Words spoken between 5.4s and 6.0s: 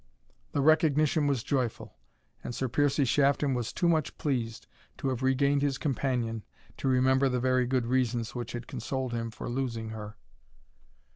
his